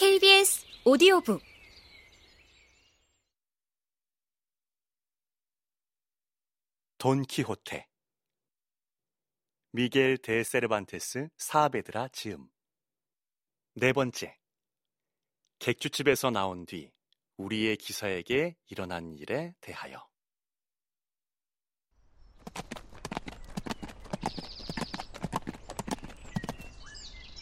KBS 0.00 0.64
오디오북. 0.86 1.42
돈키호테. 6.96 7.86
미겔 9.72 10.16
데 10.16 10.42
세르반테스 10.42 11.28
사베드라 11.36 12.08
지음. 12.14 12.48
네 13.74 13.92
번째. 13.92 14.38
객주집에서 15.58 16.30
나온 16.30 16.64
뒤 16.64 16.90
우리의 17.36 17.76
기사에게 17.76 18.56
일어난 18.68 19.18
일에 19.18 19.52
대하여. 19.60 20.08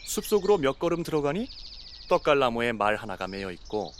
숲속으로 0.05 0.57
몇 0.57 0.77
걸음 0.77 1.03
들어가니 1.03 1.47
떡갈나무에 2.09 2.73
말 2.73 2.97
하나가 2.97 3.27
매여 3.27 3.51
있고 3.51 3.93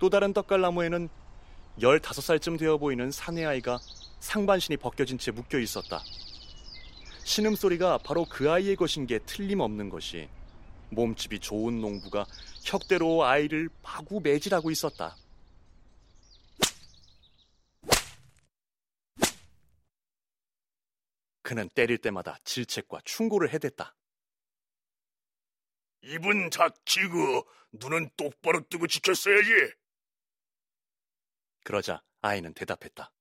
또 0.00 0.08
다른 0.08 0.32
떡갈나무에는 0.32 1.10
15살쯤 1.78 2.58
되어 2.58 2.78
보이는 2.78 3.10
사내아이가 3.10 3.78
상반신이 4.20 4.78
벗겨진 4.78 5.18
채 5.18 5.30
묶여 5.30 5.58
있었다. 5.58 6.00
신음소리가 7.24 7.98
바로 7.98 8.24
그 8.24 8.50
아이의 8.50 8.76
것인 8.76 9.06
게 9.06 9.18
틀림없는 9.18 9.90
것이 9.90 10.28
몸집이 10.90 11.40
좋은 11.40 11.80
농부가 11.80 12.24
혁대로 12.64 13.24
아이를 13.24 13.68
마구 13.82 14.20
매질하고 14.20 14.70
있었다. 14.70 15.16
그는 21.42 21.68
때릴 21.74 21.98
때마다 21.98 22.38
질책과 22.44 23.00
충고를 23.04 23.52
해댔다. 23.52 23.94
입은 26.02 26.50
닥치고 26.50 27.46
눈은 27.72 28.10
똑바로 28.16 28.60
뜨고 28.68 28.86
지켰어야지. 28.86 29.74
그러자 31.64 32.02
아이는 32.20 32.54
대답했다. 32.54 33.12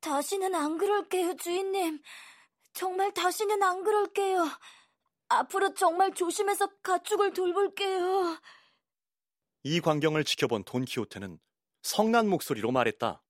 다시는 0.00 0.54
안 0.54 0.78
그럴게요, 0.78 1.36
주인님. 1.36 2.00
정말 2.72 3.12
다시는 3.12 3.62
안 3.62 3.82
그럴게요. 3.82 4.48
앞으로 5.28 5.74
정말 5.74 6.12
조심해서 6.14 6.66
가축을 6.82 7.32
돌볼게요. 7.32 8.38
이 9.62 9.80
광경을 9.80 10.24
지켜본 10.24 10.64
돈키호테는 10.64 11.38
성난 11.82 12.28
목소리로 12.28 12.70
말했다. 12.70 13.22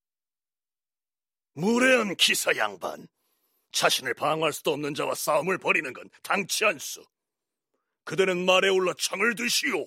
무례한 1.55 2.17
기사 2.17 2.57
양반. 2.57 3.07
자신을 3.73 4.15
방어할 4.15 4.53
수도 4.53 4.73
없는 4.73 4.95
자와 4.95 5.15
싸움을 5.15 5.59
벌이는 5.59 5.93
건 5.93 6.11
당치 6.23 6.65
않소. 6.65 7.05
그대는 8.05 8.45
말에 8.45 8.69
올라 8.69 8.93
창을 8.99 9.35
드시오. 9.35 9.87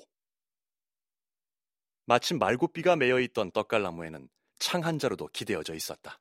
마침 2.06 2.40
말굽비가 2.40 2.96
매여 2.96 3.20
있던 3.20 3.52
떡갈나무에는 3.52 4.30
창 4.60 4.84
한 4.84 4.98
자루도 4.98 5.28
기대어져 5.28 5.76
있었다. 5.76 6.20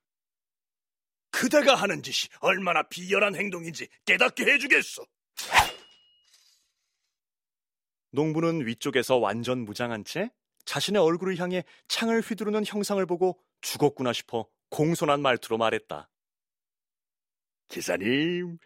그대가 1.31 1.75
하는 1.75 2.03
짓이 2.03 2.29
얼마나 2.41 2.83
비열한 2.83 3.35
행동인지 3.35 3.89
깨닫게 4.05 4.45
해주겠소. 4.45 5.07
농부는 8.11 8.67
위쪽에서 8.67 9.17
완전 9.17 9.65
무장한 9.65 10.05
채 10.05 10.31
자신의 10.65 11.01
얼굴을 11.01 11.39
향해 11.39 11.65
창을 11.89 12.21
휘두르는 12.21 12.65
형상을 12.67 13.05
보고 13.07 13.41
죽었구나 13.61 14.13
싶어 14.13 14.49
공손한 14.71 15.21
말투로 15.23 15.59
말했다. 15.59 16.11
기사님, 17.69 18.59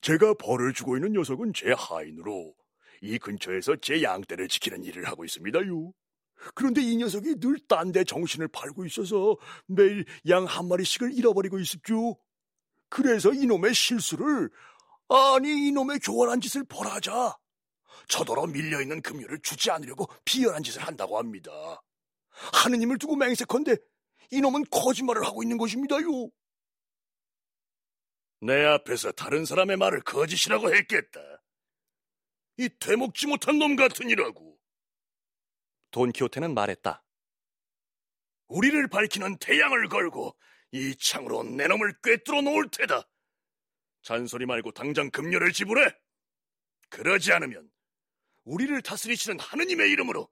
제가 0.00 0.34
벌을 0.34 0.72
주고 0.72 0.96
있는 0.96 1.12
녀석은 1.12 1.52
제 1.54 1.72
하인으로 1.76 2.54
이 3.02 3.18
근처에서 3.18 3.76
제 3.76 4.02
양떼를 4.02 4.48
지키는 4.48 4.84
일을 4.84 5.06
하고 5.06 5.24
있습니다요. 5.24 5.92
그런데 6.54 6.82
이 6.82 6.96
녀석이 6.96 7.36
늘 7.40 7.58
딴 7.68 7.92
데 7.92 8.04
정신을 8.04 8.48
팔고 8.48 8.84
있어서 8.86 9.36
매일 9.66 10.04
양 10.28 10.44
한 10.46 10.68
마리씩을 10.68 11.12
잃어버리고 11.14 11.58
있습죠. 11.60 12.16
그래서 12.88 13.32
이놈의 13.32 13.74
실수를, 13.74 14.50
아니 15.08 15.68
이놈의 15.68 15.98
교활한 16.00 16.40
짓을 16.40 16.64
벌하자. 16.64 17.36
저더러 18.08 18.46
밀려있는 18.46 19.02
금유를 19.02 19.40
주지 19.42 19.70
않으려고 19.70 20.06
비열한 20.24 20.62
짓을 20.62 20.82
한다고 20.82 21.18
합니다. 21.18 21.50
하느님을 22.52 22.98
두고 22.98 23.16
맹세컨대 23.16 23.76
이놈은 24.30 24.64
거짓말을 24.70 25.24
하고 25.26 25.42
있는 25.42 25.56
것입니다요. 25.58 26.30
내 28.40 28.64
앞에서 28.64 29.12
다른 29.12 29.44
사람의 29.44 29.76
말을 29.78 30.02
거짓이라고 30.02 30.74
했겠다. 30.74 31.20
이 32.58 32.68
되먹지 32.78 33.26
못한 33.26 33.58
놈 33.58 33.76
같으니라고. 33.76 34.58
돈키호테는 35.90 36.54
말했다. 36.54 37.02
우리를 38.48 38.88
밝히는 38.88 39.38
태양을 39.38 39.88
걸고 39.88 40.36
이 40.72 40.94
창으로 40.96 41.42
내 41.42 41.66
놈을 41.66 41.94
꿰뚫어 42.02 42.42
놓을 42.42 42.70
테다. 42.70 43.08
잔소리 44.02 44.46
말고 44.46 44.72
당장 44.72 45.10
금료를 45.10 45.52
지불해. 45.52 45.94
그러지 46.88 47.32
않으면 47.32 47.68
우리를 48.44 48.80
다스리시는 48.82 49.40
하느님의 49.40 49.90
이름으로 49.90 50.30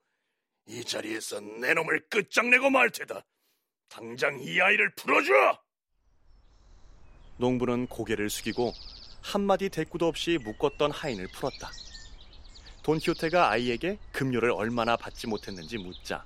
이 0.66 0.84
자리에서 0.84 1.40
내 1.40 1.74
놈을 1.74 2.08
끝장내고 2.08 2.70
말 2.70 2.90
테다. 2.90 3.26
당장 3.88 4.40
이 4.40 4.60
아이를 4.60 4.94
풀어줘! 4.94 5.62
농부는 7.36 7.88
고개를 7.88 8.30
숙이고 8.30 8.72
한마디 9.22 9.68
대꾸도 9.68 10.06
없이 10.06 10.38
묶었던 10.42 10.90
하인을 10.90 11.28
풀었다. 11.28 11.70
돈키호테가 12.84 13.50
아이에게 13.50 13.98
급료를 14.12 14.52
얼마나 14.52 14.96
받지 14.96 15.26
못했는지 15.26 15.78
묻자 15.78 16.24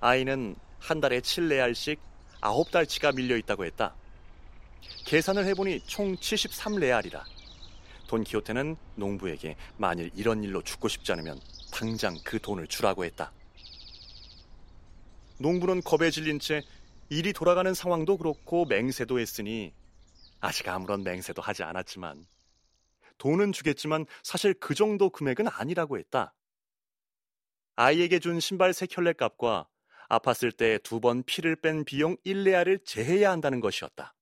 아이는 0.00 0.54
한 0.78 1.00
달에 1.00 1.20
7레알씩 1.20 1.98
9달치가 2.40 3.16
밀려 3.16 3.36
있다고 3.36 3.64
했다. 3.64 3.96
계산을 5.06 5.44
해보니 5.46 5.80
총 5.86 6.14
73레알이라. 6.14 7.22
돈키호테는 8.06 8.76
농부에게 8.94 9.56
만일 9.76 10.10
이런 10.14 10.44
일로 10.44 10.62
죽고 10.62 10.88
싶지 10.88 11.10
않으면 11.12 11.40
당장 11.72 12.16
그 12.22 12.38
돈을 12.38 12.68
주라고 12.68 13.04
했다. 13.04 13.32
농부는 15.38 15.82
겁에 15.82 16.10
질린 16.10 16.38
채 16.38 16.62
일이 17.08 17.32
돌아가는 17.32 17.72
상황도 17.72 18.18
그렇고 18.18 18.66
맹세도 18.66 19.18
했으니 19.18 19.72
아직 20.40 20.68
아무런 20.68 21.02
맹세도 21.02 21.40
하지 21.40 21.62
않았지만 21.62 22.26
돈은 23.18 23.52
주겠지만 23.52 24.06
사실 24.22 24.54
그 24.54 24.74
정도 24.74 25.10
금액은 25.10 25.48
아니라고 25.48 25.98
했다. 25.98 26.34
아이에게 27.76 28.18
준 28.18 28.40
신발 28.40 28.72
세 28.72 28.86
켤레 28.86 29.12
값과 29.12 29.68
아팠을 30.08 30.56
때 30.56 30.78
두 30.78 31.00
번 31.00 31.22
피를 31.24 31.54
뺀 31.56 31.84
비용 31.84 32.16
1레아를 32.24 32.84
제해야 32.84 33.30
한다는 33.30 33.60
것이었다. 33.60 34.14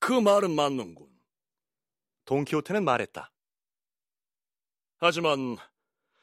그 0.00 0.12
말은 0.12 0.50
맞는군. 0.52 1.08
돈키호테는 2.24 2.84
말했다. 2.84 3.32
하지만 4.98 5.56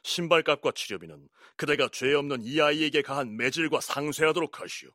신발값과 0.03 0.72
치료비는 0.72 1.29
그대가 1.57 1.89
죄 1.91 2.13
없는 2.13 2.44
이 2.44 2.62
아이에게 2.62 3.01
가한 3.01 3.38
매질과 3.38 3.81
상쇄하도록 3.81 4.59
하시오. 4.59 4.89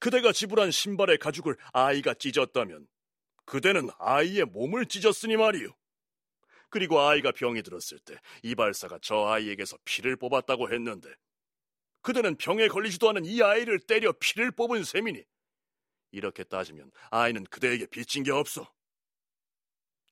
그대가 0.00 0.32
지불한 0.32 0.70
신발의 0.70 1.18
가죽을 1.18 1.56
아이가 1.72 2.14
찢었다면 2.14 2.86
그대는 3.48 3.88
아이의 3.98 4.44
몸을 4.44 4.84
찢었으니 4.86 5.38
말이오. 5.38 5.70
그리고 6.68 7.00
아이가 7.00 7.32
병이 7.32 7.62
들었을 7.62 7.98
때 8.00 8.14
이발사가 8.42 8.98
저 9.00 9.26
아이에게서 9.26 9.78
피를 9.86 10.16
뽑았다고 10.16 10.70
했는데 10.70 11.08
그대는 12.02 12.36
병에 12.36 12.68
걸리지도 12.68 13.08
않은 13.08 13.24
이 13.24 13.42
아이를 13.42 13.80
때려 13.80 14.12
피를 14.20 14.50
뽑은 14.50 14.84
셈이니 14.84 15.24
이렇게 16.10 16.44
따지면 16.44 16.90
아이는 17.10 17.44
그대에게 17.44 17.86
빚진 17.86 18.22
게 18.22 18.32
없어. 18.32 18.70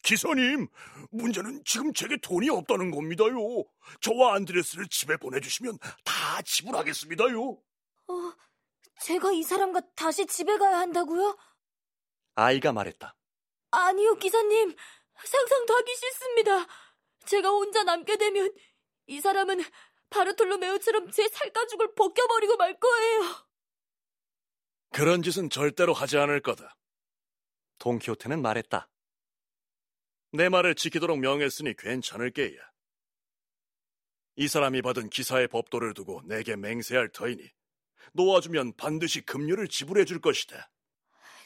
기사님, 0.02 0.68
문제는 1.10 1.62
지금 1.66 1.92
제게 1.92 2.16
돈이 2.16 2.48
없다는 2.48 2.90
겁니다요. 2.90 3.36
저와 4.00 4.34
안드레스를 4.36 4.86
집에 4.88 5.16
보내주시면 5.18 5.78
다 6.04 6.40
지불하겠습니다요. 6.42 7.50
어, 7.50 8.32
제가 9.02 9.32
이 9.32 9.42
사람과 9.42 9.82
다시 9.94 10.24
집에 10.26 10.56
가야 10.56 10.78
한다고요? 10.78 11.36
아이가 12.34 12.72
말했다. 12.72 13.14
아니요, 13.70 14.14
기사님. 14.16 14.74
상상도 15.24 15.74
하기 15.74 15.94
싫습니다. 15.96 16.66
제가 17.26 17.48
혼자 17.48 17.82
남게 17.82 18.16
되면 18.16 18.52
이 19.06 19.20
사람은 19.20 19.62
바르톨로메오처럼 20.10 21.10
제 21.10 21.28
살가죽을 21.28 21.94
벗겨버리고 21.94 22.56
말 22.56 22.78
거예요. 22.78 23.46
그런 24.92 25.22
짓은 25.22 25.50
절대로 25.50 25.92
하지 25.92 26.16
않을 26.18 26.40
거다. 26.40 26.76
돈키호테는 27.78 28.40
말했다. 28.40 28.88
내 30.32 30.48
말을 30.48 30.74
지키도록 30.74 31.18
명했으니 31.18 31.74
괜찮을 31.76 32.30
게야. 32.30 32.58
이 34.36 34.48
사람이 34.48 34.82
받은 34.82 35.10
기사의 35.10 35.48
법도를 35.48 35.94
두고 35.94 36.22
내게 36.26 36.56
맹세할 36.56 37.10
터이니 37.10 37.42
놓아주면 38.12 38.74
반드시 38.76 39.22
금료를 39.22 39.68
지불해 39.68 40.04
줄 40.04 40.20
것이다. 40.20 40.70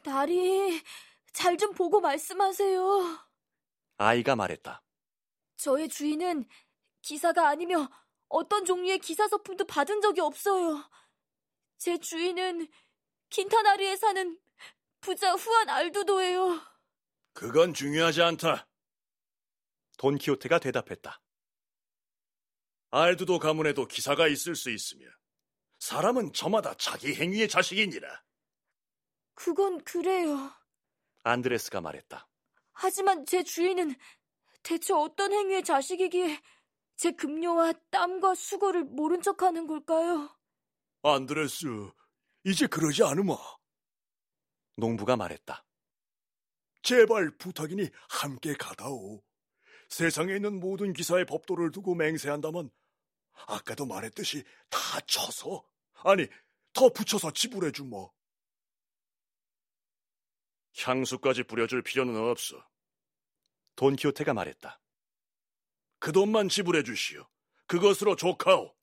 나리, 0.04 0.82
잘 1.32 1.56
좀 1.56 1.72
보고 1.74 2.00
말씀하세요. 2.00 3.18
아이가 3.98 4.36
말했다. 4.36 4.82
저의 5.56 5.88
주인은 5.88 6.48
기사가 7.02 7.48
아니며 7.48 7.88
어떤 8.28 8.64
종류의 8.64 8.98
기사 8.98 9.28
서품도 9.28 9.66
받은 9.66 10.00
적이 10.00 10.20
없어요. 10.22 10.88
제 11.78 11.98
주인은 11.98 12.68
킨타나리에 13.30 13.96
사는 13.96 14.38
부자 15.00 15.32
후안 15.34 15.68
알두도예요. 15.68 16.60
그건 17.32 17.74
중요하지 17.74 18.22
않다. 18.22 18.68
돈키호테가 19.98 20.58
대답했다. 20.58 21.20
알두도 22.90 23.38
가문에도 23.38 23.86
기사가 23.86 24.26
있을 24.28 24.56
수 24.56 24.70
있으며 24.70 25.06
사람은 25.78 26.32
저마다 26.32 26.74
자기 26.74 27.14
행위의 27.14 27.48
자식이니라. 27.48 28.22
그건 29.34 29.82
그래요. 29.84 30.52
안드레스가 31.22 31.80
말했다. 31.80 32.28
하지만 32.72 33.26
제 33.26 33.42
주인은 33.42 33.94
대체 34.62 34.92
어떤 34.94 35.32
행위의 35.32 35.64
자식이기에 35.64 36.40
제 36.96 37.12
급료와 37.12 37.72
땀과 37.90 38.34
수고를 38.34 38.84
모른 38.84 39.22
척하는 39.22 39.66
걸까요? 39.66 40.36
안드레스, 41.02 41.66
이제 42.44 42.66
그러지 42.66 43.02
않으마. 43.04 43.36
농부가 44.76 45.16
말했다. 45.16 45.64
제발 46.82 47.30
부탁이니 47.36 47.88
함께 48.08 48.54
가다오. 48.54 49.22
세상에 49.88 50.36
있는 50.36 50.60
모든 50.60 50.92
기사의 50.92 51.26
법도를 51.26 51.72
두고 51.72 51.94
맹세한다면 51.94 52.70
아까도 53.48 53.86
말했듯이 53.86 54.44
다 54.70 55.00
쳐서 55.06 55.64
아니 56.04 56.26
더 56.72 56.88
붙여서 56.90 57.32
지불해 57.32 57.72
주마. 57.72 58.06
향수까지 60.76 61.44
뿌려줄 61.44 61.82
필요는 61.82 62.16
없어. 62.16 62.64
돈키호테가 63.76 64.34
말했다. 64.34 64.80
그 65.98 66.12
돈만 66.12 66.48
지불해 66.48 66.82
주시오. 66.82 67.28
그것으로 67.66 68.16
조카오. 68.16 68.74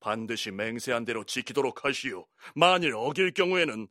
반드시 0.00 0.50
맹세한 0.50 1.04
대로 1.04 1.24
지키도록 1.24 1.84
하시오. 1.84 2.26
만일 2.54 2.94
어길 2.94 3.32
경우에는 3.32 3.88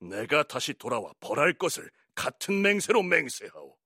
내가 0.00 0.42
다시 0.42 0.74
돌아와 0.74 1.12
벌할 1.20 1.54
것을 1.54 1.90
같은 2.14 2.60
맹세로 2.62 3.02
맹세하오. 3.02 3.76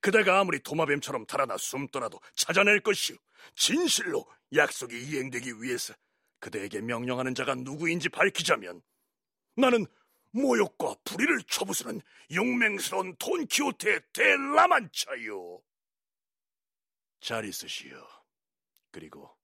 그대가 0.00 0.40
아무리 0.40 0.60
도마뱀처럼 0.60 1.26
달아나 1.26 1.56
숨더라도 1.58 2.20
찾아낼 2.34 2.80
것이오. 2.80 3.16
진실로 3.54 4.26
약속이 4.54 4.96
이행되기 4.98 5.60
위해서 5.60 5.94
그대에게 6.40 6.80
명령하는 6.80 7.34
자가 7.34 7.54
누구인지 7.54 8.08
밝히자면 8.08 8.82
나는 9.56 9.86
모욕과 10.34 10.96
불의를 11.04 11.42
쳐부수는 11.44 12.00
용맹스러운 12.34 13.16
돈키호테의 13.16 14.00
대라만차요. 14.12 15.62
잘 17.20 17.44
있으시오. 17.44 18.06
그리고 18.90 19.36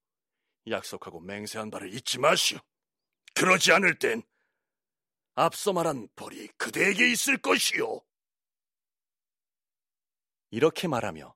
약속하고 0.67 1.19
맹세한 1.21 1.71
바를 1.71 1.93
잊지 1.93 2.19
마시오. 2.19 2.59
그러지 3.33 3.71
않을 3.71 3.97
땐 3.97 4.21
앞서 5.35 5.73
말한 5.73 6.09
벌이 6.15 6.47
그대에게 6.57 7.09
있을 7.11 7.37
것이오. 7.37 8.01
이렇게 10.51 10.87
말하며 10.87 11.33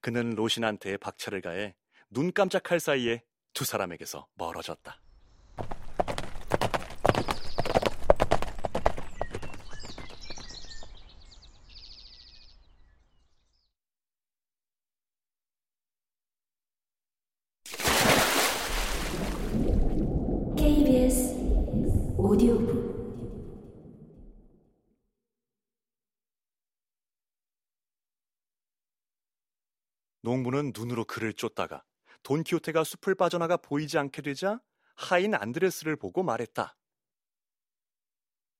그는 0.00 0.30
로신한테 0.30 0.96
박차를 0.96 1.40
가해 1.40 1.76
눈 2.10 2.32
깜짝할 2.32 2.80
사이에 2.80 3.22
두 3.52 3.64
사람에게서 3.64 4.26
멀어졌다. 4.34 5.00
KBS 20.56 21.34
오디오북 22.18 22.88
농부는 30.28 30.72
눈으로 30.76 31.06
그를 31.06 31.32
쫓다가 31.32 31.82
돈키호테가 32.22 32.84
숲을 32.84 33.14
빠져나가 33.14 33.56
보이지 33.56 33.96
않게 33.96 34.20
되자 34.20 34.60
하인 34.94 35.34
안드레스를 35.34 35.96
보고 35.96 36.22
말했다. 36.22 36.76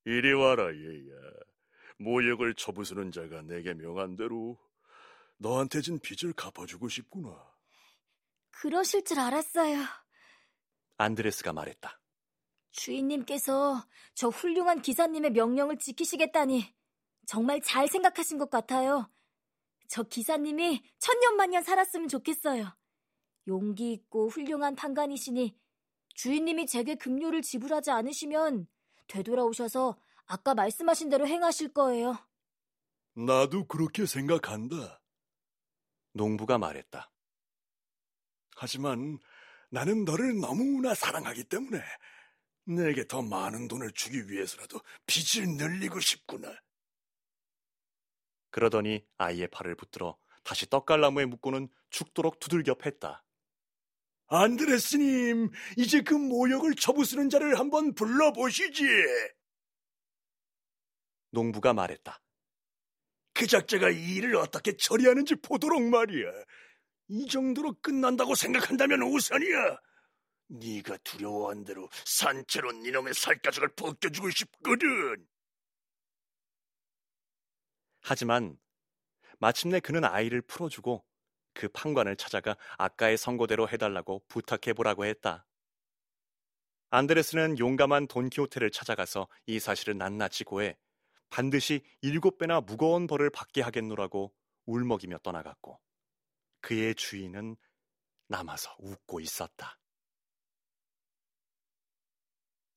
이리 0.07 0.33
와라, 0.33 0.65
얘야. 0.73 1.31
모욕을 1.99 2.55
쳐부수는 2.55 3.13
자가 3.13 3.43
내게 3.43 3.75
명한 3.75 4.17
대로 4.17 4.59
너한테 5.37 5.83
진 5.83 5.99
빚을 5.99 6.33
갚아주고 6.33 6.89
싶구나. 6.89 7.37
그러실 8.51 9.05
줄 9.05 9.21
알았어요. 9.21 9.85
안드레스가 10.97 11.53
말했다. 11.53 12.01
주인님께서 12.71 13.87
저 14.15 14.29
훌륭한 14.29 14.81
기사님의 14.81 15.33
명령을 15.33 15.77
지키시겠다니 15.79 16.75
정말 17.27 17.61
잘 17.61 17.89
생각하신 17.89 18.39
것 18.39 18.49
같아요. 18.49 19.11
저 19.89 20.03
기사님이 20.03 20.83
천년만년 20.99 21.63
살았으면 21.63 22.09
좋겠어요. 22.09 22.77
용기 23.49 23.93
있고 23.93 24.29
훌륭한 24.29 24.77
판관이시니 24.77 25.59
주인님이 26.15 26.67
제게 26.67 26.95
급료를 26.95 27.43
지불하지 27.43 27.91
않으시면 27.91 28.69
되돌아오셔서 29.07 29.99
아까 30.27 30.55
말씀하신 30.55 31.09
대로 31.09 31.27
행하실 31.27 31.73
거예요. 31.73 32.19
나도 33.15 33.67
그렇게 33.67 34.05
생각한다. 34.05 35.01
농부가 36.13 36.59
말했다. 36.59 37.11
하지만 38.57 39.19
나는 39.71 40.05
너를 40.05 40.39
너무나 40.41 40.95
사랑하기 40.95 41.45
때문에 41.45 41.81
내게 42.65 43.07
더 43.07 43.23
많은 43.23 43.69
돈을 43.69 43.93
주기 43.93 44.29
위해서라도 44.29 44.81
빚을 45.07 45.57
늘리고 45.57 46.01
싶구나. 46.01 46.55
그러더니 48.51 49.05
아이의 49.19 49.49
팔을 49.49 49.75
붙들어 49.75 50.17
다시 50.45 50.69
떡갈나무에 50.69 51.27
묶고는 51.27 51.69
죽도록 51.91 52.41
두들겨 52.41 52.75
팼다. 52.75 53.25
안드레스님, 54.29 55.51
이제 55.77 56.03
그 56.03 56.15
모욕을 56.15 56.75
쳐부수는 56.75 57.31
자를 57.31 57.59
한번 57.59 57.95
불러보시지. 57.95 58.85
농부가 61.31 61.73
말했다. 61.73 62.21
그 63.35 63.47
작자가 63.47 63.91
이 63.91 64.17
일을 64.17 64.37
어떻게 64.37 64.77
처리하는지 64.77 65.37
보도록 65.37 65.83
말이야. 65.83 66.29
이 67.09 67.27
정도로 67.27 67.75
끝난다고 67.81 68.35
생각한다면 68.35 69.03
우선이야. 69.03 69.79
네가 70.49 70.97
두려워한 71.05 71.65
대로 71.65 71.89
산채로 72.05 72.73
니놈의 72.73 73.15
살가죽을 73.15 73.69
벗겨주고 73.77 74.31
싶거든. 74.31 75.27
하지만 78.01 78.59
마침내 79.39 79.81
그는 79.81 80.05
아이를 80.05 80.43
풀어주고 80.43 81.05
그 81.55 81.69
판관을 81.69 82.17
찾아가 82.17 82.57
아까의 82.77 83.17
선고대로 83.17 83.69
해달라고 83.69 84.23
부탁해보라고 84.29 85.05
했다. 85.07 85.45
안드레스는 86.91 87.59
용감한 87.59 88.07
돈키호테를 88.07 88.71
찾아가서 88.71 89.29
이 89.47 89.59
사실을 89.59 89.99
낱낱이 89.99 90.45
고해 90.45 90.79
반드시 91.31 91.85
일곱 92.01 92.39
배나 92.39 92.61
무거운 92.61 93.07
벌을 93.07 93.31
받게 93.31 93.61
하겠노라고 93.61 94.33
울먹이며 94.67 95.19
떠나갔고 95.19 95.79
그의 96.61 96.95
주인은 96.95 97.57
남아서 98.29 98.75
웃고 98.79 99.21
있었다. 99.21 99.79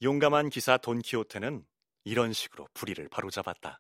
용감한 0.02 0.50
기사 0.50 0.78
돈키호테는 0.78 1.66
이런 2.04 2.34
식으로 2.34 2.68
불의를 2.74 3.08
바로잡았다. 3.10 3.80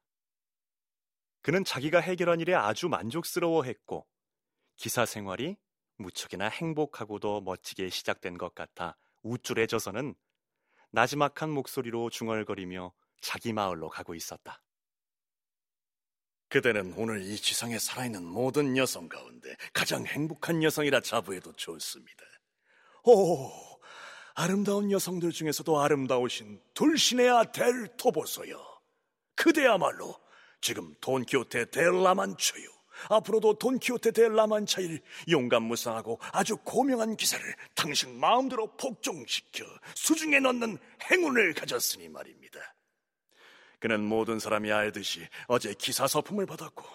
그는 1.41 1.63
자기가 1.63 1.99
해결한 1.99 2.39
일에 2.39 2.53
아주 2.53 2.87
만족스러워했고 2.89 4.07
기사 4.75 5.05
생활이 5.05 5.57
무척이나 5.97 6.47
행복하고도 6.47 7.41
멋지게 7.41 7.89
시작된 7.89 8.37
것 8.37 8.55
같아 8.55 8.97
우쭐해져서는 9.23 10.15
나지막한 10.91 11.49
목소리로 11.49 12.09
중얼거리며 12.09 12.93
자기 13.21 13.53
마을로 13.53 13.89
가고 13.89 14.15
있었다. 14.15 14.61
그대는 16.49 16.93
오늘 16.97 17.21
이 17.21 17.37
지상에 17.37 17.79
살아있는 17.79 18.25
모든 18.25 18.75
여성 18.75 19.07
가운데 19.07 19.55
가장 19.71 20.05
행복한 20.05 20.61
여성이라 20.61 20.99
자부해도 20.99 21.53
좋습니다. 21.53 22.25
오, 23.03 23.49
아름다운 24.35 24.91
여성들 24.91 25.31
중에서도 25.31 25.79
아름다우신 25.79 26.61
둘신의 26.73 27.29
아델 27.29 27.87
토보소요. 27.95 28.61
그대야말로 29.35 30.19
지금 30.61 30.93
돈키호테 31.01 31.71
델라만초요. 31.71 32.81
앞으로도 33.09 33.57
돈키호테 33.57 34.11
델라만차일 34.11 35.01
용감 35.29 35.63
무쌍하고 35.63 36.19
아주 36.31 36.57
고명한 36.57 37.17
기사를 37.17 37.43
당신 37.73 38.19
마음대로 38.19 38.75
복종시켜 38.77 39.65
수중에 39.95 40.39
넣는 40.39 40.77
행운을 41.09 41.53
가졌으니 41.53 42.09
말입니다. 42.09 42.59
그는 43.79 44.01
모든 44.03 44.37
사람이 44.37 44.71
알듯이 44.71 45.27
어제 45.47 45.73
기사 45.73 46.07
서품을 46.07 46.45
받았고 46.45 46.85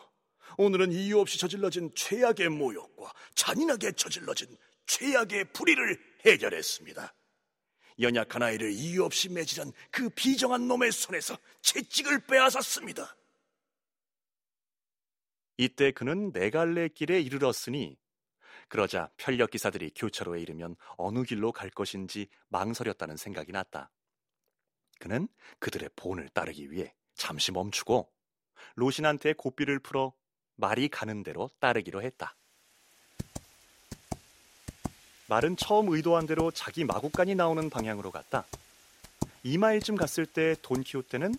오늘은 0.59 0.93
이유 0.93 1.19
없이 1.19 1.39
저질러진 1.39 1.93
최악의 1.97 2.49
모욕과 2.51 3.13
잔인하게 3.35 3.93
저질러진 3.93 4.57
최악의 4.87 5.53
불의를 5.53 5.99
해결했습니다. 6.25 7.13
연약한 8.01 8.43
아이를 8.43 8.73
이유 8.73 9.05
없이 9.05 9.29
매질한 9.29 9.73
그 9.91 10.09
비정한 10.11 10.69
놈의 10.69 10.93
손에서 10.93 11.37
채찍을 11.63 12.27
빼앗았습니다. 12.27 13.16
이때 15.57 15.91
그는 15.91 16.33
네 16.33 16.51
갈래 16.51 16.89
길에 16.89 17.21
이르렀으니 17.21 17.97
그러자 18.69 19.11
편력 19.17 19.51
기사들이 19.51 19.93
교차로에 19.95 20.41
이르면 20.41 20.77
어느 20.97 21.23
길로 21.23 21.53
갈 21.53 21.71
것인지 21.71 22.29
망설였다는 22.49 23.17
생각이 23.17 23.53
났다. 23.53 23.91
그는 24.99 25.29
그들의 25.59 25.91
본을 25.97 26.29
따르기 26.31 26.71
위해 26.71 26.95
잠시 27.15 27.53
멈추고 27.53 28.11
로신한테 28.75 29.35
고삐를 29.35 29.79
풀어 29.79 30.13
말이 30.57 30.89
가는 30.89 31.23
대로 31.23 31.51
따르기로 31.61 32.03
했다. 32.03 32.35
말은 35.29 35.57
처음 35.57 35.89
의도한 35.89 36.27
대로 36.27 36.51
자기 36.51 36.85
마구간이 36.85 37.35
나오는 37.35 37.69
방향으로 37.69 38.11
갔다. 38.11 38.45
2마일쯤 39.45 39.97
갔을 39.97 40.25
때 40.25 40.55
돈키호테는 40.63 41.35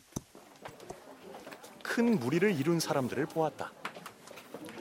큰 1.83 2.19
무리를 2.19 2.53
이룬 2.59 2.79
사람들을 2.79 3.25
보았다. 3.27 3.71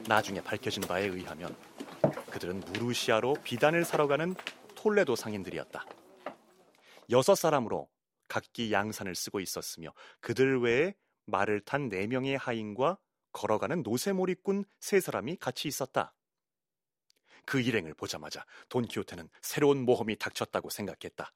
나중에 0.08 0.40
밝혀진 0.40 0.82
바에 0.82 1.06
의하면 1.06 1.56
그들은 2.30 2.60
무르시아로 2.60 3.34
비단을 3.42 3.84
사러 3.84 4.06
가는 4.06 4.34
톨레도 4.76 5.16
상인들이었다. 5.16 5.84
여섯 7.10 7.34
사람으로 7.34 7.88
각기 8.28 8.72
양산을 8.72 9.14
쓰고 9.14 9.40
있었으며 9.40 9.92
그들 10.20 10.60
외에 10.60 10.94
말을 11.26 11.60
탄 11.60 11.88
네 11.88 12.06
명의 12.06 12.36
하인과 12.36 12.98
걸어가는 13.32 13.82
노세몰이꾼 13.82 14.64
세 14.80 15.00
사람이 15.00 15.36
같이 15.36 15.68
있었다. 15.68 16.14
그 17.44 17.60
일행을 17.60 17.94
보자마자 17.94 18.44
돈키호테는 18.68 19.28
새로운 19.42 19.84
모험이 19.84 20.16
닥쳤다고 20.16 20.70
생각했다. 20.70 21.32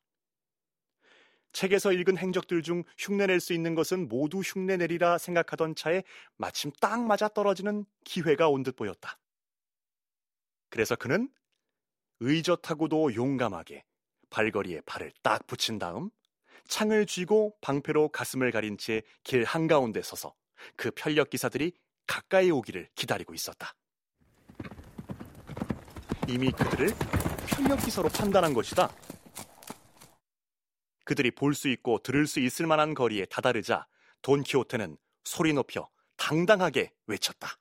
책에서 1.53 1.93
읽은 1.93 2.17
행적들 2.19 2.63
중 2.63 2.85
흉내낼 2.99 3.41
수 3.41 3.53
있는 3.53 3.75
것은 3.75 4.09
모두 4.09 4.39
흉내내리라 4.41 5.19
생각하던 5.19 5.75
차에 5.75 6.03
마침 6.37 6.71
딱 6.81 7.03
맞아 7.05 7.29
떨어지는 7.29 7.85
기회가 8.05 8.49
온 8.49 8.63
듯 8.63 8.77
보였다. 8.77 9.19
그래서 10.69 10.95
그는 10.97 11.29
의젓하고도 12.21 13.15
용감하게 13.15 13.85
발걸이에 14.31 14.83
발을 14.83 15.13
딱 15.23 15.47
붙인 15.47 15.79
다음 15.79 16.11
창을 16.69 17.07
쥐고 17.07 17.57
방패로 17.61 18.11
가슴을 18.11 18.53
가린 18.53 18.79
채 18.79 19.03
길 19.25 19.45
한가운데 19.45 20.03
서서 20.03 20.35
그 20.77 20.91
편력 20.93 21.31
기사들이 21.31 21.73
가까이 22.07 22.51
오기를 22.51 22.89
기다리고 22.95 23.35
있었다. 23.35 23.75
이미 26.29 26.53
그들을 26.53 26.95
편력 27.49 27.77
기사로 27.85 28.09
판단한 28.09 28.53
것이다. 28.55 28.89
그들이 31.11 31.33
볼 31.33 31.55
수 31.55 31.69
있고 31.69 31.99
들을 31.99 32.29
수 32.29 32.39
있을 32.39 32.69
만한 32.69 32.95
거리에 32.95 33.25
다다르자 33.25 33.85
돈키호테는 34.23 34.97
소리 35.25 35.53
높여 35.53 35.91
당당하게 36.17 36.93
외쳤다. 37.09 37.57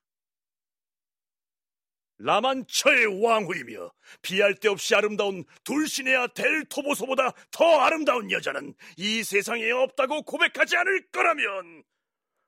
라만처의 2.20 3.24
왕후이며 3.24 3.92
비할 4.22 4.54
데 4.54 4.68
없이 4.70 4.94
아름다운 4.94 5.46
둘시네아 5.64 6.28
델 6.28 6.64
토보소보다 6.66 7.32
더 7.50 7.80
아름다운 7.80 8.30
여자는 8.30 8.76
이 8.98 9.24
세상에 9.24 9.72
없다고 9.72 10.22
고백하지 10.22 10.78
않을 10.78 11.08
거라면 11.08 11.84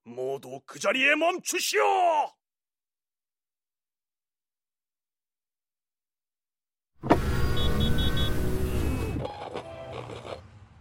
모두 0.03 0.62
그 0.67 0.77
자리에 0.77 1.15
멈추시오! 1.15 1.81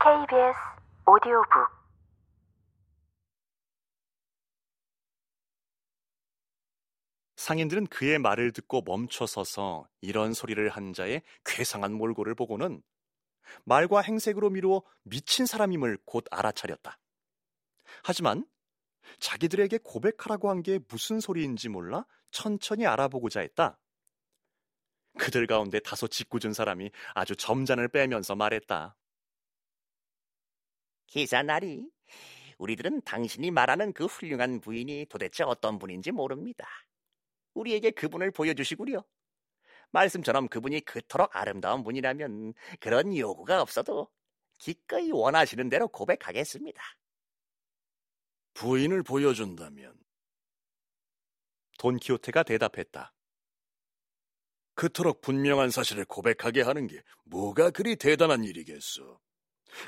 KBS 0.02 0.58
오디오북 1.06 1.68
상인들은 7.36 7.86
그의 7.88 8.18
말을 8.18 8.52
듣고 8.52 8.80
멈춰서서 8.86 9.86
이런 10.00 10.32
소리를 10.32 10.66
한 10.70 10.94
자의 10.94 11.20
괴상한 11.44 11.92
몰골을 11.92 12.34
보고는 12.34 12.82
말과 13.64 14.00
행색으로 14.00 14.48
미루어 14.48 14.82
미친 15.02 15.44
사람임을 15.44 15.98
곧 16.06 16.24
알아차렸다. 16.30 16.98
하지만 18.02 18.46
자기들에게 19.18 19.80
고백하라고 19.84 20.48
한 20.48 20.62
게 20.62 20.78
무슨 20.88 21.20
소리인지 21.20 21.68
몰라 21.68 22.06
천천히 22.30 22.86
알아보고자 22.86 23.40
했다. 23.40 23.78
그들 25.18 25.46
가운데 25.46 25.78
다소 25.80 26.08
짓궂은 26.08 26.54
사람이 26.54 26.90
아주 27.14 27.36
점잔을 27.36 27.88
빼면서 27.88 28.34
말했다. 28.34 28.96
기사나리, 31.10 31.90
우리들은 32.58 33.02
당신이 33.02 33.50
말하는 33.50 33.92
그 33.92 34.06
훌륭한 34.06 34.60
부인이 34.60 35.06
도대체 35.10 35.44
어떤 35.44 35.78
분인지 35.78 36.12
모릅니다. 36.12 36.66
우리에게 37.54 37.90
그분을 37.90 38.30
보여주시구려. 38.30 39.04
말씀처럼 39.90 40.48
그분이 40.48 40.80
그토록 40.82 41.34
아름다운 41.34 41.82
분이라면 41.82 42.54
그런 42.78 43.16
요구가 43.16 43.60
없어도 43.60 44.08
기꺼이 44.58 45.10
원하시는 45.10 45.68
대로 45.68 45.88
고백하겠습니다. 45.88 46.80
부인을 48.54 49.02
보여준다면 49.02 49.94
돈키호테가 51.78 52.44
대답했다. 52.44 53.12
그토록 54.74 55.22
분명한 55.22 55.70
사실을 55.70 56.04
고백하게 56.04 56.62
하는 56.62 56.86
게 56.86 57.02
뭐가 57.24 57.70
그리 57.70 57.96
대단한 57.96 58.44
일이겠어. 58.44 59.18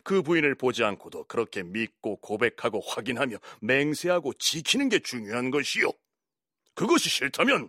그 0.05 0.23
부인을 0.23 0.55
보지 0.55 0.85
않고도 0.85 1.25
그렇게 1.25 1.63
믿고 1.63 2.17
고백하고 2.17 2.81
확인하며 2.81 3.37
맹세하고 3.61 4.35
지키는 4.35 4.89
게 4.89 4.99
중요한 4.99 5.51
것이요. 5.51 5.91
그것이 6.75 7.09
싫다면 7.09 7.69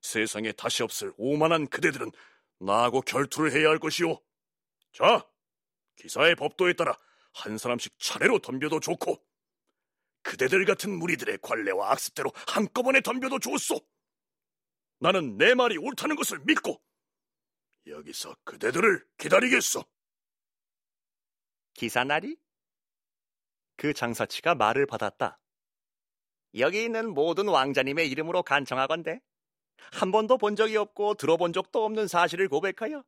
세상에 0.00 0.52
다시 0.52 0.82
없을 0.82 1.12
오만한 1.16 1.68
그대들은 1.68 2.10
나하고 2.58 3.00
결투를 3.00 3.52
해야 3.52 3.68
할 3.68 3.78
것이오. 3.78 4.20
자, 4.92 5.26
기사의 5.96 6.36
법도에 6.36 6.74
따라 6.74 6.98
한 7.32 7.58
사람씩 7.58 7.98
차례로 7.98 8.38
덤벼도 8.40 8.80
좋고 8.80 9.22
그대들 10.22 10.64
같은 10.64 10.90
무리들의 10.98 11.38
관례와 11.42 11.92
악습대로 11.92 12.32
한꺼번에 12.46 13.00
덤벼도 13.00 13.38
좋소. 13.40 13.80
나는 14.98 15.36
내 15.36 15.54
말이 15.54 15.76
옳다는 15.76 16.16
것을 16.16 16.38
믿고 16.44 16.80
여기서 17.86 18.34
그대들을 18.44 19.06
기다리겠소. 19.18 19.84
기사나리, 21.74 22.36
그 23.76 23.92
장사치가 23.92 24.54
말을 24.54 24.86
받았다. 24.86 25.38
여기 26.56 26.84
있는 26.84 27.12
모든 27.12 27.48
왕자님의 27.48 28.08
이름으로 28.10 28.42
간청하건대 28.42 29.20
한 29.92 30.12
번도 30.12 30.38
본 30.38 30.54
적이 30.56 30.76
없고 30.76 31.14
들어본 31.14 31.52
적도 31.52 31.84
없는 31.84 32.06
사실을 32.06 32.48
고백하여 32.48 33.04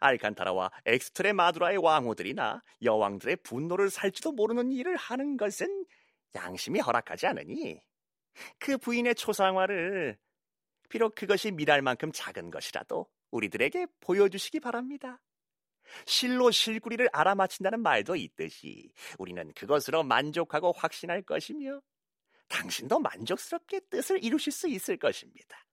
알칸타라와 0.00 0.70
엑스트레 0.84 1.32
마두라의 1.32 1.78
왕후들이나 1.78 2.62
여왕들의 2.82 3.36
분노를 3.44 3.90
살지도 3.90 4.32
모르는 4.32 4.72
일을 4.72 4.96
하는 4.96 5.36
것은 5.36 5.86
양심이 6.34 6.80
허락하지 6.80 7.26
않으니 7.26 7.80
그 8.58 8.76
부인의 8.76 9.14
초상화를 9.14 10.18
비록 10.88 11.14
그것이 11.14 11.50
미랄 11.52 11.82
만큼 11.82 12.10
작은 12.12 12.50
것이라도 12.50 13.06
우리들에게 13.30 13.86
보여주시기 14.00 14.60
바랍니다. 14.60 15.20
실로 16.06 16.50
실구리를 16.50 17.08
알아맞힌다는 17.12 17.80
말도 17.80 18.16
있듯이 18.16 18.92
우리는 19.18 19.52
그것으로 19.54 20.02
만족하고 20.02 20.72
확신할 20.72 21.22
것이며 21.22 21.80
당신도 22.48 22.98
만족스럽게 22.98 23.80
뜻을 23.90 24.22
이루실 24.24 24.52
수 24.52 24.68
있을 24.68 24.96
것입니다. 24.96 25.64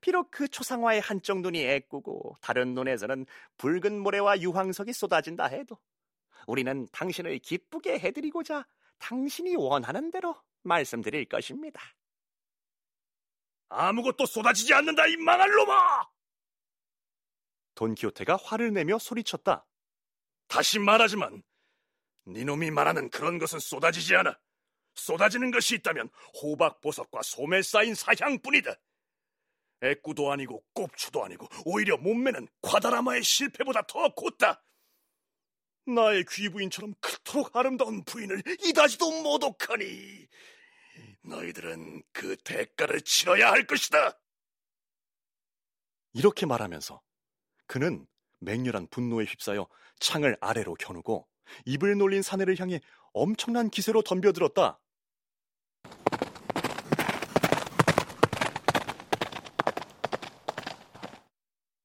비록 0.00 0.30
그 0.30 0.48
초상화의 0.48 1.00
한쪽 1.00 1.40
눈이 1.40 1.64
애꾸고 1.64 2.36
다른 2.40 2.74
눈에서는 2.74 3.26
붉은 3.56 4.00
모래와 4.00 4.40
유황석이 4.40 4.92
쏟아진다 4.92 5.46
해도 5.46 5.78
우리는 6.46 6.88
당신을 6.92 7.38
기쁘게 7.38 7.98
해드리고자 7.98 8.66
당신이 8.98 9.56
원하는 9.56 10.10
대로 10.10 10.36
말씀드릴 10.62 11.26
것입니다. 11.26 11.80
아무것도 13.68 14.26
쏟아지지 14.26 14.74
않는다 14.74 15.06
이 15.06 15.16
망할 15.16 15.48
놈아! 15.50 16.08
돈키호테가 17.80 18.36
화를 18.36 18.74
내며 18.74 18.98
소리쳤다. 18.98 19.66
다시 20.48 20.78
말하지만 20.78 21.42
네 22.26 22.44
놈이 22.44 22.70
말하는 22.70 23.08
그런 23.08 23.38
것은 23.38 23.58
쏟아지지 23.58 24.14
않아. 24.16 24.38
쏟아지는 24.94 25.50
것이 25.50 25.76
있다면 25.76 26.10
호박보석과 26.42 27.22
소매 27.22 27.62
쌓인 27.62 27.94
사향뿐이다. 27.94 28.74
애꾸도 29.82 30.30
아니고 30.30 30.62
꼽추도 30.74 31.24
아니고 31.24 31.48
오히려 31.64 31.96
몸매는 31.96 32.48
과다라마의 32.60 33.22
실패보다 33.22 33.86
더 33.86 34.12
곧다. 34.14 34.62
나의 35.86 36.26
귀부인처럼 36.28 36.92
그토록 37.00 37.56
아름다운 37.56 38.04
부인을 38.04 38.42
이다지도 38.62 39.22
못독하니 39.22 40.28
너희들은 41.22 42.02
그 42.12 42.36
대가를 42.44 43.00
치러야 43.00 43.50
할 43.50 43.66
것이다. 43.66 44.20
이렇게 46.12 46.44
말하면서 46.44 47.00
그는 47.70 48.04
맹렬한 48.40 48.88
분노에 48.88 49.26
휩싸여 49.26 49.68
창을 50.00 50.36
아래로 50.40 50.74
겨누고 50.74 51.28
입을 51.66 51.96
놀린 51.96 52.20
사내를 52.20 52.58
향해 52.58 52.80
엄청난 53.12 53.70
기세로 53.70 54.02
덤벼들었다. 54.02 54.80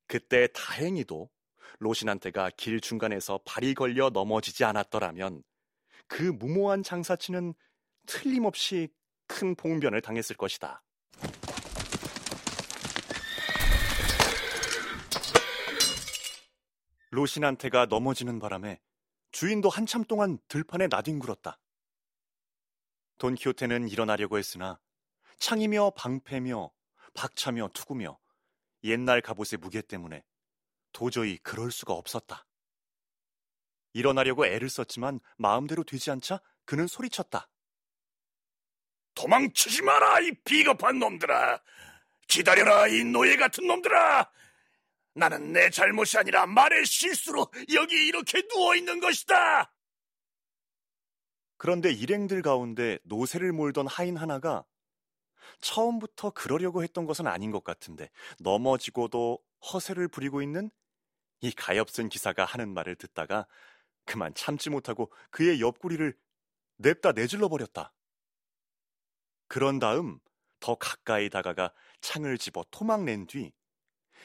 그때 0.07 0.47
다행히도 0.55 1.29
로신한테가 1.77 2.49
길 2.57 2.81
중간에서 2.81 3.41
발이 3.45 3.75
걸려 3.75 4.09
넘어지지 4.09 4.63
않았더라면 4.63 5.43
그 6.07 6.23
무모한 6.23 6.81
장사치는 6.81 7.53
틀림없이 8.07 8.89
큰 9.27 9.53
봉변을 9.53 10.01
당했을 10.01 10.35
것이다. 10.35 10.84
로신한테가 17.15 17.85
넘어지는 17.85 18.39
바람에 18.39 18.79
주인도 19.31 19.69
한참 19.69 20.03
동안 20.03 20.37
들판에 20.49 20.87
나뒹굴었다. 20.87 21.57
돈키호테는 23.17 23.87
일어나려고 23.87 24.37
했으나 24.37 24.79
창이며 25.37 25.91
방패며 25.95 26.71
박차며 27.13 27.69
투구며 27.73 28.19
옛날 28.83 29.21
갑옷의 29.21 29.59
무게 29.61 29.81
때문에 29.81 30.23
도저히 30.91 31.37
그럴 31.37 31.71
수가 31.71 31.93
없었다. 31.93 32.45
일어나려고 33.93 34.45
애를 34.45 34.69
썼지만 34.69 35.21
마음대로 35.37 35.85
되지 35.85 36.11
않자 36.11 36.41
그는 36.65 36.85
소리쳤다. 36.85 37.49
도망치지 39.13 39.83
마라, 39.83 40.19
이 40.19 40.31
비겁한 40.43 40.99
놈들아. 40.99 41.61
기다려라, 42.27 42.87
이 42.87 43.05
노예 43.05 43.37
같은 43.37 43.65
놈들아. 43.65 44.29
나는 45.15 45.53
내 45.53 45.69
잘못이 45.69 46.17
아니라 46.17 46.45
말의 46.45 46.85
실수로 46.85 47.47
여기 47.73 48.07
이렇게 48.07 48.45
누워 48.49 48.75
있는 48.75 48.99
것이다. 48.99 49.73
그런데 51.57 51.91
일행들 51.91 52.41
가운데 52.41 52.99
노새를 53.03 53.53
몰던 53.53 53.87
하인 53.87 54.17
하나가 54.17 54.65
처음부터 55.61 56.31
그러려고 56.31 56.83
했던 56.83 57.05
것은 57.05 57.27
아닌 57.27 57.49
것 57.49 57.63
같은데 57.63 58.09
넘어지고도 58.39 59.39
허세를 59.71 60.09
부리고 60.09 60.41
있는 60.41 60.69
이 61.39 61.51
가엾은 61.51 62.09
기사가 62.09 62.43
하는 62.43 62.73
말을 62.73 62.95
듣다가 62.95 63.47
그만 64.03 64.33
참지 64.33 64.69
못하고 64.69 65.11
그의 65.31 65.61
옆구리를 65.61 66.13
냅다 66.77 67.13
내질러 67.13 67.47
버렸다. 67.47 67.93
그런 69.47 69.79
다음 69.79 70.19
더 70.59 70.75
가까이 70.75 71.29
다가가 71.29 71.71
창을 72.01 72.37
집어 72.37 72.65
토막 72.69 73.03
낸 73.03 73.27
뒤 73.27 73.53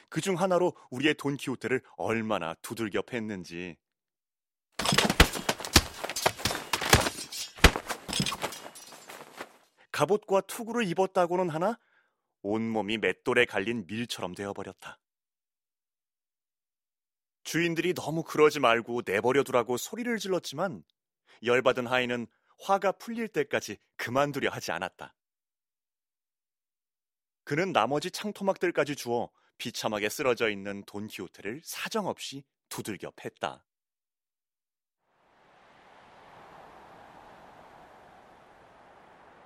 그 0.09 0.21
중 0.21 0.39
하나로 0.39 0.73
우리의 0.89 1.15
돈키호테를 1.15 1.81
얼마나 1.97 2.53
두들겨 2.55 3.01
팼는지 3.03 3.77
갑옷과 9.91 10.41
투구를 10.41 10.87
입었다고는 10.87 11.49
하나 11.49 11.77
온몸이 12.41 12.97
맷돌에 12.97 13.45
갈린 13.45 13.85
밀처럼 13.87 14.33
되어버렸다. 14.33 14.99
주인들이 17.43 17.93
너무 17.93 18.23
그러지 18.23 18.59
말고 18.59 19.01
내버려 19.05 19.43
두라고 19.43 19.77
소리를 19.77 20.17
질렀지만 20.17 20.83
열받은 21.43 21.87
하인은 21.87 22.27
화가 22.59 22.93
풀릴 22.93 23.27
때까지 23.27 23.77
그만두려 23.97 24.49
하지 24.49 24.71
않았다. 24.71 25.13
그는 27.43 27.73
나머지 27.73 28.11
창토막들까지 28.11 28.95
주워 28.95 29.31
비참하게 29.61 30.09
쓰러져 30.09 30.49
있는 30.49 30.83
돈키호테를 30.85 31.61
사정없이 31.63 32.43
두들겨 32.69 33.11
팼다. 33.11 33.63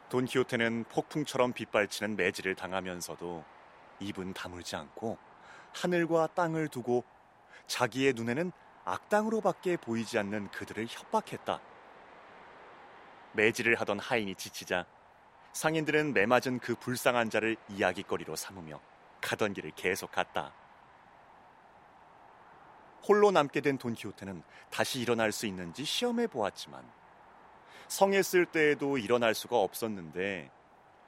돈키호테는 0.08 0.86
폭풍처럼 0.86 1.52
빗발치는 1.52 2.16
매질을 2.16 2.56
당하면서도 2.56 3.44
입은 4.00 4.34
다물지 4.34 4.78
않고 4.78 5.18
하늘과 5.74 6.28
땅을 6.28 6.70
두고 6.70 7.04
자기의 7.68 8.14
눈에는 8.14 8.54
악당으로밖에 8.86 9.76
보이지 9.76 10.18
않는 10.20 10.50
그들을 10.52 10.88
협박했다. 10.88 11.60
매질을 13.34 13.82
하던 13.82 14.00
하인이 14.00 14.36
지치자 14.36 14.86
상인들은 15.52 16.14
매맞은 16.14 16.60
그 16.60 16.76
불쌍한 16.76 17.30
자를 17.30 17.58
이야기거리로 17.68 18.38
삼으며 18.38 18.80
가던 19.26 19.54
길을 19.54 19.72
계속 19.76 20.12
갔다. 20.12 20.54
홀로 23.08 23.32
남게 23.32 23.62
된 23.62 23.80
돈키호테는 23.80 24.44
다시 24.70 25.00
일어날 25.00 25.32
수 25.32 25.48
있는지 25.48 25.84
시험해 25.84 26.28
보았지만 26.28 26.84
성했을 27.88 28.46
때에도 28.46 29.00
일어날 29.00 29.34
수가 29.34 29.58
없었는데 29.58 30.52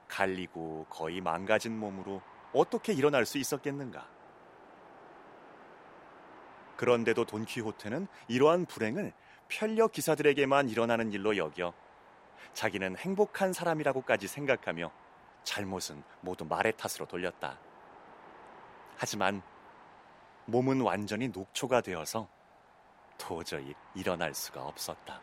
갈리고 0.08 0.86
거의 0.90 1.20
망가진 1.20 1.78
몸으로 1.78 2.20
어떻게 2.52 2.92
일어날 2.92 3.24
수 3.24 3.38
있었겠는가? 3.38 4.08
그런데도 6.76 7.24
돈키호테는 7.24 8.08
이러한 8.26 8.66
불행을 8.66 9.12
편력 9.48 9.92
기사들에게만 9.92 10.68
일어나는 10.68 11.12
일로 11.12 11.36
여겨 11.36 11.72
자기는 12.52 12.96
행복한 12.96 13.52
사람이라고까지 13.52 14.26
생각하며 14.26 14.90
잘못은 15.44 16.02
모두 16.20 16.44
말의 16.44 16.76
탓으로 16.76 17.06
돌렸다. 17.06 17.67
하지만 18.98 19.40
몸은 20.46 20.80
완전히 20.80 21.28
녹초가 21.28 21.82
되어서 21.82 22.28
도저히 23.16 23.72
일어날 23.94 24.34
수가 24.34 24.64
없었다. 24.64 25.20